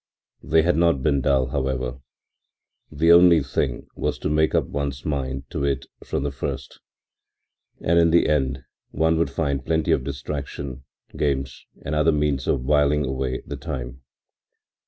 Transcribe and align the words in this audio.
They 0.41 0.63
had 0.63 0.77
not 0.77 1.03
been 1.03 1.21
dull, 1.21 1.49
however; 1.49 1.99
the 2.91 3.11
only 3.11 3.43
thing 3.43 3.85
was 3.95 4.17
to 4.17 4.29
make 4.29 4.55
up 4.55 4.65
one's 4.65 5.05
mind 5.05 5.43
to 5.51 5.63
it 5.63 5.85
from 6.03 6.23
the 6.23 6.31
first, 6.31 6.79
and 7.79 7.99
in 7.99 8.09
the 8.09 8.27
end 8.27 8.63
one 8.89 9.19
would 9.19 9.29
find 9.29 9.63
plenty 9.63 9.91
of 9.91 10.03
distraction, 10.03 10.85
games 11.15 11.67
and 11.83 11.93
other 11.93 12.11
means 12.11 12.47
of 12.47 12.63
whiling 12.65 13.05
away 13.05 13.43
the 13.45 13.57
time. 13.57 14.01